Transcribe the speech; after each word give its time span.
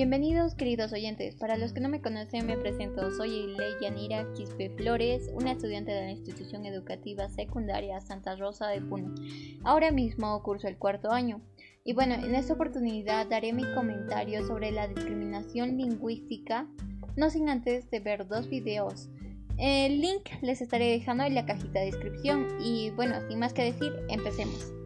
Bienvenidos 0.00 0.54
queridos 0.54 0.94
oyentes, 0.94 1.36
para 1.36 1.58
los 1.58 1.74
que 1.74 1.80
no 1.80 1.90
me 1.90 2.00
conocen 2.00 2.46
me 2.46 2.56
presento, 2.56 3.10
soy 3.10 3.48
Ley 3.48 3.74
Yanira 3.82 4.32
Quispe 4.32 4.70
Flores, 4.70 5.30
una 5.34 5.52
estudiante 5.52 5.92
de 5.92 6.00
la 6.00 6.10
institución 6.10 6.64
educativa 6.64 7.28
secundaria 7.28 8.00
Santa 8.00 8.34
Rosa 8.34 8.68
de 8.68 8.80
Puno. 8.80 9.14
Ahora 9.62 9.90
mismo 9.90 10.42
curso 10.42 10.68
el 10.68 10.78
cuarto 10.78 11.10
año 11.10 11.42
y 11.84 11.92
bueno, 11.92 12.14
en 12.14 12.34
esta 12.34 12.54
oportunidad 12.54 13.26
daré 13.26 13.52
mi 13.52 13.70
comentario 13.74 14.42
sobre 14.46 14.70
la 14.70 14.88
discriminación 14.88 15.76
lingüística, 15.76 16.66
no 17.16 17.28
sin 17.28 17.50
antes 17.50 17.90
de 17.90 18.00
ver 18.00 18.26
dos 18.26 18.48
videos. 18.48 19.10
El 19.58 20.00
link 20.00 20.30
les 20.40 20.62
estaré 20.62 20.92
dejando 20.92 21.24
en 21.24 21.34
la 21.34 21.44
cajita 21.44 21.78
de 21.80 21.90
descripción 21.90 22.48
y 22.58 22.88
bueno, 22.88 23.16
sin 23.28 23.38
más 23.38 23.52
que 23.52 23.64
decir, 23.64 23.92
empecemos. 24.08 24.79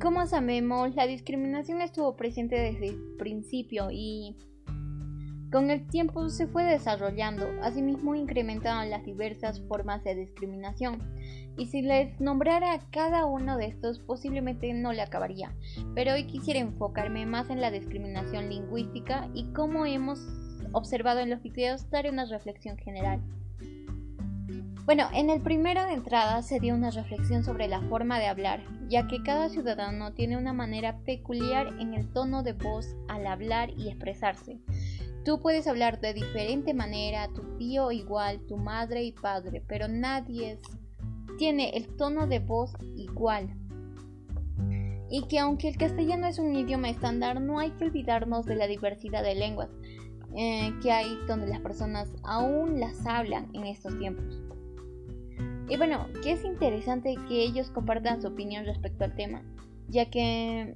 Como 0.00 0.24
sabemos, 0.26 0.94
la 0.94 1.08
discriminación 1.08 1.80
estuvo 1.82 2.14
presente 2.14 2.54
desde 2.54 2.90
el 2.90 3.16
principio 3.18 3.88
y 3.90 4.36
con 5.50 5.70
el 5.70 5.88
tiempo 5.88 6.28
se 6.28 6.46
fue 6.46 6.62
desarrollando, 6.62 7.48
asimismo 7.62 8.14
incrementaron 8.14 8.90
las 8.90 9.04
diversas 9.04 9.60
formas 9.62 10.04
de 10.04 10.14
discriminación. 10.14 11.02
Y 11.56 11.66
si 11.66 11.82
les 11.82 12.20
nombrara 12.20 12.78
cada 12.92 13.26
uno 13.26 13.56
de 13.56 13.66
estos, 13.66 13.98
posiblemente 13.98 14.72
no 14.72 14.92
le 14.92 15.02
acabaría. 15.02 15.56
Pero 15.96 16.12
hoy 16.12 16.28
quisiera 16.28 16.60
enfocarme 16.60 17.26
más 17.26 17.50
en 17.50 17.60
la 17.60 17.72
discriminación 17.72 18.50
lingüística 18.50 19.28
y 19.34 19.52
como 19.52 19.84
hemos 19.84 20.20
observado 20.72 21.20
en 21.20 21.30
los 21.30 21.42
videos, 21.42 21.90
daré 21.90 22.10
una 22.10 22.26
reflexión 22.26 22.76
general. 22.76 23.20
Bueno, 24.88 25.06
en 25.12 25.28
el 25.28 25.42
primero 25.42 25.84
de 25.84 25.92
entrada 25.92 26.40
se 26.40 26.60
dio 26.60 26.74
una 26.74 26.90
reflexión 26.90 27.44
sobre 27.44 27.68
la 27.68 27.82
forma 27.90 28.18
de 28.18 28.26
hablar, 28.26 28.64
ya 28.88 29.06
que 29.06 29.22
cada 29.22 29.50
ciudadano 29.50 30.14
tiene 30.14 30.38
una 30.38 30.54
manera 30.54 30.96
peculiar 31.04 31.74
en 31.78 31.92
el 31.92 32.10
tono 32.10 32.42
de 32.42 32.54
voz 32.54 32.96
al 33.06 33.26
hablar 33.26 33.68
y 33.76 33.88
expresarse. 33.88 34.56
Tú 35.26 35.42
puedes 35.42 35.66
hablar 35.66 36.00
de 36.00 36.14
diferente 36.14 36.72
manera, 36.72 37.28
tu 37.34 37.42
tío 37.58 37.92
igual, 37.92 38.40
tu 38.46 38.56
madre 38.56 39.04
y 39.04 39.12
padre, 39.12 39.62
pero 39.68 39.88
nadie 39.88 40.58
tiene 41.36 41.76
el 41.76 41.94
tono 41.96 42.26
de 42.26 42.38
voz 42.38 42.72
igual. 42.96 43.54
Y 45.10 45.26
que 45.28 45.38
aunque 45.38 45.68
el 45.68 45.76
castellano 45.76 46.28
es 46.28 46.38
un 46.38 46.56
idioma 46.56 46.88
estándar, 46.88 47.42
no 47.42 47.58
hay 47.58 47.72
que 47.72 47.84
olvidarnos 47.84 48.46
de 48.46 48.54
la 48.54 48.66
diversidad 48.66 49.22
de 49.22 49.34
lenguas 49.34 49.68
eh, 50.34 50.72
que 50.82 50.92
hay 50.92 51.18
donde 51.26 51.46
las 51.46 51.60
personas 51.60 52.08
aún 52.22 52.80
las 52.80 53.06
hablan 53.06 53.50
en 53.52 53.66
estos 53.66 53.98
tiempos. 53.98 54.47
Y 55.68 55.76
bueno, 55.76 56.08
que 56.22 56.32
es 56.32 56.44
interesante 56.44 57.14
que 57.28 57.42
ellos 57.42 57.70
compartan 57.70 58.22
su 58.22 58.28
opinión 58.28 58.64
respecto 58.64 59.04
al 59.04 59.14
tema, 59.14 59.42
ya 59.88 60.10
que 60.10 60.74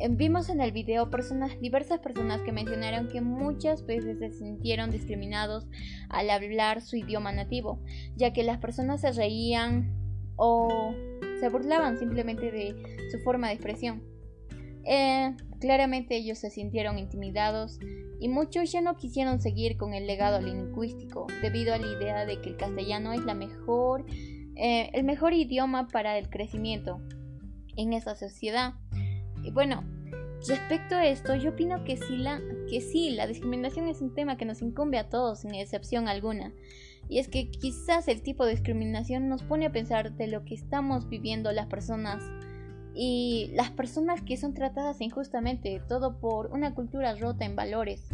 eh, 0.00 0.08
vimos 0.08 0.48
en 0.48 0.62
el 0.62 0.72
video 0.72 1.10
personas, 1.10 1.60
diversas 1.60 2.00
personas 2.00 2.40
que 2.40 2.52
mencionaron 2.52 3.08
que 3.08 3.20
muchas 3.20 3.84
veces 3.84 4.18
se 4.18 4.30
sintieron 4.30 4.90
discriminados 4.90 5.66
al 6.08 6.30
hablar 6.30 6.80
su 6.80 6.96
idioma 6.96 7.32
nativo, 7.32 7.82
ya 8.16 8.32
que 8.32 8.42
las 8.42 8.58
personas 8.58 9.02
se 9.02 9.12
reían 9.12 9.94
o 10.36 10.94
se 11.38 11.48
burlaban 11.50 11.98
simplemente 11.98 12.50
de 12.50 12.74
su 13.10 13.18
forma 13.18 13.48
de 13.48 13.54
expresión. 13.54 14.02
Eh, 14.84 15.34
claramente 15.60 16.16
ellos 16.16 16.38
se 16.38 16.50
sintieron 16.50 16.98
intimidados 16.98 17.78
y 18.18 18.28
muchos 18.28 18.72
ya 18.72 18.80
no 18.80 18.96
quisieron 18.96 19.40
seguir 19.40 19.76
con 19.76 19.94
el 19.94 20.06
legado 20.06 20.40
lingüístico 20.40 21.26
debido 21.42 21.74
a 21.74 21.78
la 21.78 21.86
idea 21.86 22.26
de 22.26 22.40
que 22.40 22.50
el 22.50 22.56
castellano 22.56 23.12
es 23.12 23.24
la 23.24 23.34
mejor 23.34 24.04
eh, 24.62 24.90
el 24.92 25.04
mejor 25.04 25.32
idioma 25.32 25.88
para 25.88 26.18
el 26.18 26.28
crecimiento 26.28 27.00
en 27.76 27.94
esa 27.94 28.14
sociedad. 28.14 28.74
Y 29.42 29.52
bueno, 29.52 29.84
respecto 30.46 30.96
a 30.96 31.06
esto, 31.06 31.34
yo 31.34 31.52
opino 31.52 31.82
que 31.84 31.96
sí, 31.96 32.18
la, 32.18 32.42
que 32.68 32.82
sí, 32.82 33.10
la 33.10 33.26
discriminación 33.26 33.88
es 33.88 34.02
un 34.02 34.12
tema 34.12 34.36
que 34.36 34.44
nos 34.44 34.60
incumbe 34.60 34.98
a 34.98 35.08
todos 35.08 35.40
sin 35.40 35.54
excepción 35.54 36.08
alguna. 36.08 36.52
Y 37.08 37.20
es 37.20 37.28
que 37.28 37.50
quizás 37.50 38.06
el 38.08 38.22
tipo 38.22 38.44
de 38.44 38.52
discriminación 38.52 39.30
nos 39.30 39.42
pone 39.42 39.64
a 39.64 39.72
pensar 39.72 40.12
de 40.12 40.26
lo 40.26 40.44
que 40.44 40.56
estamos 40.56 41.08
viviendo 41.08 41.52
las 41.52 41.66
personas 41.66 42.22
y 42.94 43.50
las 43.54 43.70
personas 43.70 44.20
que 44.22 44.36
son 44.36 44.54
tratadas 44.54 45.00
injustamente, 45.00 45.80
todo 45.88 46.18
por 46.20 46.52
una 46.52 46.74
cultura 46.74 47.14
rota 47.14 47.44
en 47.44 47.56
valores. 47.56 48.08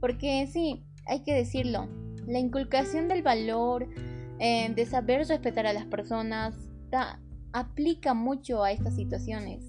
Porque 0.00 0.46
sí, 0.46 0.84
hay 1.06 1.24
que 1.24 1.34
decirlo, 1.34 1.88
la 2.26 2.38
inculcación 2.38 3.08
del 3.08 3.22
valor 3.22 3.88
de 4.38 4.86
saber 4.86 5.26
respetar 5.26 5.66
a 5.66 5.72
las 5.72 5.86
personas 5.86 6.54
aplica 7.52 8.14
mucho 8.14 8.62
a 8.62 8.70
estas 8.70 8.94
situaciones, 8.94 9.64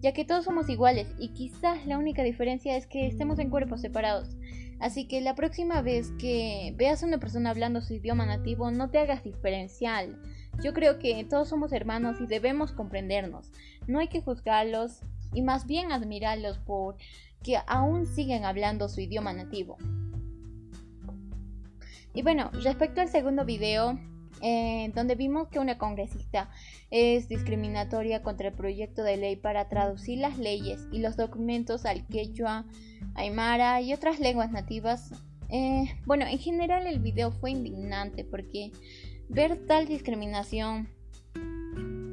ya 0.00 0.12
que 0.12 0.24
todos 0.24 0.44
somos 0.44 0.68
iguales 0.68 1.14
y 1.18 1.28
quizás 1.28 1.86
la 1.86 1.96
única 1.96 2.22
diferencia 2.22 2.76
es 2.76 2.86
que 2.86 3.06
estemos 3.06 3.38
en 3.38 3.48
cuerpos 3.48 3.80
separados. 3.80 4.36
Así 4.80 5.06
que 5.06 5.20
la 5.20 5.36
próxima 5.36 5.80
vez 5.80 6.10
que 6.18 6.74
veas 6.76 7.02
a 7.02 7.06
una 7.06 7.18
persona 7.18 7.50
hablando 7.50 7.80
su 7.80 7.94
idioma 7.94 8.26
nativo, 8.26 8.70
no 8.72 8.90
te 8.90 8.98
hagas 8.98 9.22
diferencial. 9.22 10.20
Yo 10.62 10.72
creo 10.72 10.98
que 10.98 11.24
todos 11.24 11.48
somos 11.48 11.72
hermanos 11.72 12.20
y 12.20 12.26
debemos 12.26 12.72
comprendernos. 12.72 13.50
No 13.88 13.98
hay 13.98 14.08
que 14.08 14.22
juzgarlos 14.22 15.00
y 15.34 15.42
más 15.42 15.66
bien 15.66 15.90
admirarlos 15.90 16.58
por 16.58 16.96
que 17.42 17.58
aún 17.66 18.06
siguen 18.06 18.44
hablando 18.44 18.88
su 18.88 19.00
idioma 19.00 19.32
nativo. 19.32 19.76
Y 22.14 22.22
bueno, 22.22 22.50
respecto 22.52 23.00
al 23.00 23.08
segundo 23.08 23.44
video, 23.44 23.98
eh, 24.40 24.92
donde 24.94 25.14
vimos 25.14 25.48
que 25.48 25.58
una 25.58 25.78
congresista 25.78 26.50
es 26.90 27.28
discriminatoria 27.28 28.22
contra 28.22 28.48
el 28.48 28.54
proyecto 28.54 29.02
de 29.02 29.16
ley 29.16 29.36
para 29.36 29.68
traducir 29.68 30.18
las 30.18 30.38
leyes 30.38 30.86
y 30.92 30.98
los 30.98 31.16
documentos 31.16 31.86
al 31.86 32.06
quechua, 32.06 32.66
aymara 33.14 33.80
y 33.80 33.94
otras 33.94 34.20
lenguas 34.20 34.52
nativas. 34.52 35.12
Eh, 35.48 35.84
bueno, 36.06 36.26
en 36.26 36.38
general 36.38 36.86
el 36.86 36.98
video 36.98 37.30
fue 37.30 37.50
indignante 37.50 38.24
porque 38.24 38.72
ver 39.32 39.66
tal 39.66 39.86
discriminación 39.86 40.88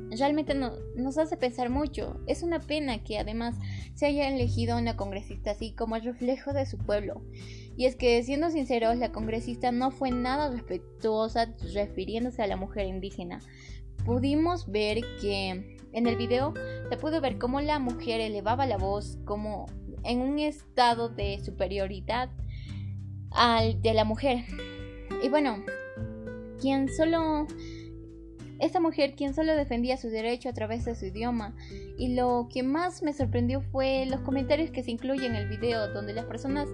realmente 0.09 0.55
nos 0.55 1.17
hace 1.17 1.37
pensar 1.37 1.69
mucho. 1.69 2.19
Es 2.27 2.43
una 2.43 2.59
pena 2.59 3.03
que 3.03 3.19
además 3.19 3.55
se 3.93 4.07
haya 4.07 4.29
elegido 4.29 4.77
una 4.77 4.95
congresista 4.95 5.51
así 5.51 5.73
como 5.73 5.95
el 5.95 6.03
reflejo 6.03 6.53
de 6.53 6.65
su 6.65 6.77
pueblo. 6.77 7.21
Y 7.77 7.85
es 7.85 7.95
que, 7.95 8.21
siendo 8.23 8.49
sinceros, 8.49 8.97
la 8.97 9.11
congresista 9.11 9.71
no 9.71 9.91
fue 9.91 10.11
nada 10.11 10.49
respetuosa 10.49 11.53
refiriéndose 11.73 12.41
a 12.41 12.47
la 12.47 12.57
mujer 12.57 12.87
indígena. 12.87 13.39
Pudimos 14.05 14.69
ver 14.69 15.01
que 15.21 15.77
en 15.91 16.07
el 16.07 16.15
video 16.15 16.53
se 16.89 16.97
pudo 16.97 17.21
ver 17.21 17.37
cómo 17.37 17.61
la 17.61 17.79
mujer 17.79 18.21
elevaba 18.21 18.65
la 18.65 18.77
voz 18.77 19.17
como 19.25 19.65
en 20.03 20.21
un 20.21 20.39
estado 20.39 21.09
de 21.09 21.39
superioridad 21.43 22.29
al 23.31 23.81
de 23.81 23.93
la 23.93 24.05
mujer. 24.05 24.45
Y 25.23 25.29
bueno, 25.29 25.63
quien 26.59 26.89
solo 26.89 27.47
esta 28.59 28.81
mujer 28.81 29.15
quien 29.15 29.33
solo 29.33 29.55
defendía 29.55 29.97
su 29.97 30.09
derecho 30.09 30.49
a 30.49 30.53
través 30.53 30.85
de 30.85 30.95
su 30.95 31.05
idioma. 31.05 31.55
Y 31.97 32.15
lo 32.15 32.47
que 32.51 32.63
más 32.63 33.01
me 33.01 33.13
sorprendió 33.13 33.61
fue 33.61 34.05
los 34.05 34.21
comentarios 34.21 34.69
que 34.71 34.83
se 34.83 34.91
incluyen 34.91 35.35
en 35.35 35.43
el 35.43 35.49
video, 35.49 35.91
donde 35.93 36.13
las 36.13 36.25
personas 36.25 36.67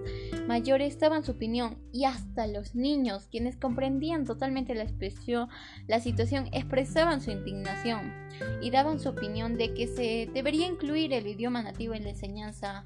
mayores 0.46 0.98
daban 0.98 1.24
su 1.24 1.32
opinión 1.32 1.78
y 1.92 2.04
hasta 2.04 2.46
los 2.46 2.74
niños, 2.74 3.28
quienes 3.30 3.56
comprendían 3.56 4.24
totalmente 4.24 4.74
la 4.74 4.82
expresión, 4.82 5.48
la 5.86 6.00
situación, 6.00 6.48
expresaban 6.52 7.20
su 7.20 7.30
indignación 7.30 8.12
y 8.60 8.70
daban 8.70 8.98
su 8.98 9.08
opinión 9.08 9.56
de 9.56 9.72
que 9.74 9.86
se 9.86 10.28
debería 10.32 10.66
incluir 10.66 11.12
el 11.12 11.26
idioma 11.26 11.62
nativo 11.62 11.94
en 11.94 12.04
la 12.04 12.10
enseñanza 12.10 12.84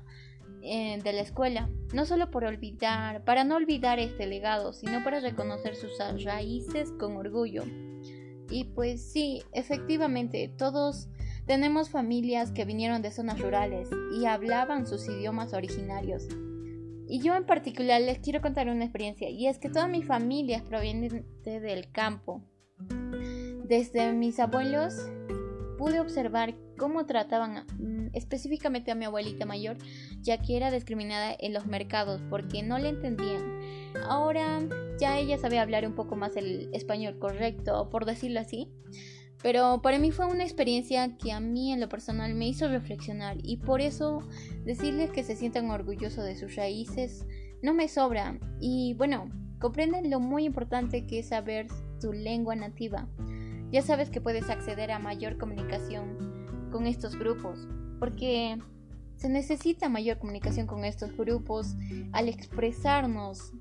eh, 0.62 0.98
de 1.02 1.12
la 1.12 1.20
escuela, 1.22 1.70
no 1.94 2.04
solo 2.04 2.30
por 2.30 2.44
olvidar, 2.44 3.24
para 3.24 3.44
no 3.44 3.56
olvidar 3.56 3.98
este 3.98 4.26
legado, 4.26 4.72
sino 4.72 5.02
para 5.02 5.20
reconocer 5.20 5.74
sus 5.76 5.98
raíces 6.24 6.92
con 6.98 7.16
orgullo. 7.16 7.64
Y 8.50 8.64
pues 8.64 9.00
sí, 9.02 9.42
efectivamente, 9.52 10.52
todos 10.56 11.08
tenemos 11.46 11.90
familias 11.90 12.52
que 12.52 12.64
vinieron 12.64 13.02
de 13.02 13.10
zonas 13.10 13.40
rurales 13.40 13.88
y 14.18 14.26
hablaban 14.26 14.86
sus 14.86 15.08
idiomas 15.08 15.52
originarios. 15.52 16.28
Y 17.08 17.20
yo 17.20 17.34
en 17.34 17.44
particular 17.44 18.00
les 18.00 18.18
quiero 18.20 18.40
contar 18.40 18.68
una 18.68 18.84
experiencia, 18.84 19.30
y 19.30 19.48
es 19.48 19.58
que 19.58 19.68
toda 19.68 19.88
mi 19.88 20.02
familia 20.02 20.58
es 20.58 20.62
proveniente 20.62 21.60
del 21.60 21.90
campo. 21.90 22.42
Desde 23.64 24.12
mis 24.12 24.38
abuelos 24.38 24.94
pude 25.78 26.00
observar 26.00 26.54
cómo 26.76 27.06
trataban 27.06 27.66
específicamente 28.12 28.90
a 28.90 28.94
mi 28.94 29.04
abuelita 29.04 29.46
mayor, 29.46 29.76
ya 30.20 30.38
que 30.38 30.56
era 30.56 30.70
discriminada 30.70 31.34
en 31.38 31.52
los 31.52 31.66
mercados 31.66 32.22
porque 32.30 32.62
no 32.62 32.78
le 32.78 32.88
entendían. 32.88 33.60
Ahora 34.08 34.60
ya 34.98 35.18
ella 35.18 35.38
sabe 35.38 35.58
hablar 35.58 35.86
un 35.86 35.94
poco 35.94 36.16
más 36.16 36.36
el 36.36 36.70
español 36.72 37.18
correcto, 37.18 37.88
por 37.90 38.04
decirlo 38.04 38.40
así. 38.40 38.68
Pero 39.42 39.80
para 39.80 39.98
mí 39.98 40.10
fue 40.10 40.26
una 40.26 40.44
experiencia 40.44 41.16
que 41.16 41.32
a 41.32 41.40
mí 41.40 41.72
en 41.72 41.80
lo 41.80 41.88
personal 41.88 42.34
me 42.34 42.48
hizo 42.48 42.68
reflexionar 42.68 43.38
y 43.42 43.56
por 43.56 43.80
eso 43.80 44.22
decirles 44.64 45.10
que 45.10 45.24
se 45.24 45.34
sientan 45.34 45.70
orgullosos 45.70 46.24
de 46.24 46.36
sus 46.36 46.56
raíces 46.56 47.26
no 47.62 47.72
me 47.72 47.88
sobra. 47.88 48.38
Y 48.60 48.94
bueno, 48.94 49.30
comprenden 49.58 50.10
lo 50.10 50.20
muy 50.20 50.44
importante 50.44 51.06
que 51.06 51.20
es 51.20 51.28
saber 51.28 51.68
tu 52.00 52.12
lengua 52.12 52.54
nativa. 52.54 53.08
Ya 53.70 53.82
sabes 53.82 54.10
que 54.10 54.20
puedes 54.20 54.50
acceder 54.50 54.90
a 54.90 54.98
mayor 54.98 55.38
comunicación 55.38 56.68
con 56.70 56.86
estos 56.86 57.16
grupos, 57.16 57.68
porque 58.00 58.58
Se 59.16 59.28
necesita 59.28 59.90
mayor 59.90 60.18
comunicación 60.18 60.66
con 60.66 60.82
estos 60.82 61.14
grupos 61.14 61.76
al 62.12 62.30
expresarnos 62.30 63.52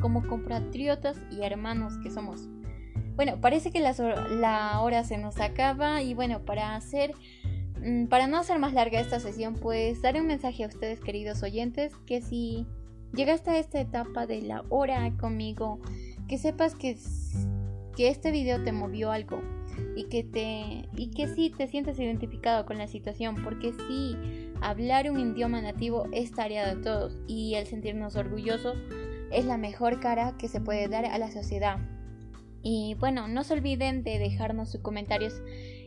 como 0.00 0.24
compatriotas 0.28 1.16
y 1.32 1.42
hermanos 1.42 1.94
que 2.04 2.10
somos. 2.10 2.48
Bueno, 3.16 3.40
parece 3.40 3.72
que 3.72 3.80
la, 3.80 4.80
hora 4.80 5.02
se 5.02 5.18
nos 5.18 5.40
acaba 5.40 6.02
y 6.02 6.14
bueno, 6.14 6.44
para 6.44 6.76
hacer 6.76 7.14
mm, 7.84 8.06
para 8.06 8.28
no 8.28 8.38
hacer 8.38 8.60
más 8.60 8.74
larga 8.74 9.00
esta 9.00 9.18
sesión, 9.18 9.54
pues 9.54 10.02
daré 10.02 10.20
un 10.20 10.28
mensaje 10.28 10.62
a 10.62 10.68
ustedes 10.68 11.00
queridos 11.00 11.42
oyentes 11.42 11.92
que 12.06 12.20
si 12.20 12.64
llegaste 13.12 13.50
a 13.50 13.58
esta 13.58 13.80
etapa 13.80 14.26
de 14.26 14.42
la 14.42 14.62
hora 14.68 15.10
conmigo, 15.16 15.80
que 16.28 16.38
sepas 16.38 16.76
que, 16.76 16.96
que 17.96 18.08
este 18.08 18.30
video 18.30 18.62
te 18.62 18.70
movió 18.70 19.10
algo 19.10 19.42
y 19.96 20.04
que 20.04 20.24
te 20.24 20.88
y 20.96 21.10
que 21.10 21.28
sí 21.28 21.50
te 21.50 21.66
sientes 21.66 21.98
identificado 21.98 22.66
con 22.66 22.78
la 22.78 22.86
situación, 22.86 23.42
porque 23.42 23.72
sí 23.72 24.16
hablar 24.60 25.10
un 25.10 25.18
idioma 25.18 25.60
nativo 25.60 26.06
es 26.12 26.32
tarea 26.32 26.74
de 26.74 26.82
todos 26.82 27.18
y 27.26 27.54
el 27.54 27.66
sentirnos 27.66 28.16
orgullosos 28.16 28.76
es 29.30 29.44
la 29.44 29.56
mejor 29.56 30.00
cara 30.00 30.36
que 30.38 30.48
se 30.48 30.60
puede 30.60 30.88
dar 30.88 31.04
a 31.04 31.18
la 31.18 31.30
sociedad. 31.30 31.78
Y 32.62 32.96
bueno, 32.98 33.28
no 33.28 33.44
se 33.44 33.52
olviden 33.52 34.02
de 34.04 34.18
dejarnos 34.18 34.70
sus 34.70 34.80
comentarios 34.80 35.34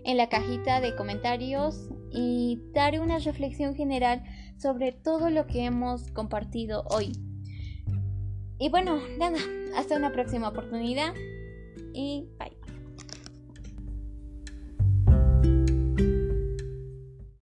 en 0.04 0.16
la 0.16 0.30
cajita 0.30 0.80
de 0.80 0.96
comentarios 0.96 1.90
y 2.12 2.62
dar 2.74 3.00
una 3.00 3.18
reflexión 3.18 3.76
general 3.76 4.24
sobre 4.58 4.92
todo 4.92 5.30
lo 5.30 5.48
que 5.48 5.66
hemos 5.66 6.12
compartido 6.12 6.84
hoy. 6.90 7.14
Y 8.60 8.70
bueno, 8.70 9.00
nada, 9.18 9.38
hasta 9.76 9.96
una 9.98 10.12
próxima 10.12 10.50
oportunidad 10.50 11.14
y 11.94 12.28
bye. 12.40 12.67